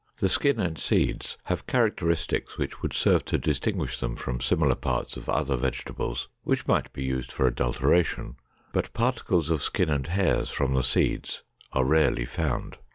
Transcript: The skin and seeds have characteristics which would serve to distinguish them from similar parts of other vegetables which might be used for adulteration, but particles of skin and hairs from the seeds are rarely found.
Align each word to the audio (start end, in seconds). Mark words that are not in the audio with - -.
The 0.17 0.29
skin 0.29 0.59
and 0.59 0.79
seeds 0.79 1.37
have 1.43 1.67
characteristics 1.67 2.57
which 2.57 2.81
would 2.81 2.91
serve 2.95 3.23
to 3.25 3.37
distinguish 3.37 3.99
them 3.99 4.15
from 4.15 4.41
similar 4.41 4.73
parts 4.73 5.15
of 5.15 5.29
other 5.29 5.55
vegetables 5.55 6.27
which 6.41 6.65
might 6.65 6.91
be 6.91 7.03
used 7.03 7.31
for 7.31 7.45
adulteration, 7.45 8.37
but 8.73 8.93
particles 8.93 9.51
of 9.51 9.61
skin 9.61 9.91
and 9.91 10.07
hairs 10.07 10.49
from 10.49 10.73
the 10.73 10.81
seeds 10.81 11.43
are 11.71 11.85
rarely 11.85 12.25
found. 12.25 12.79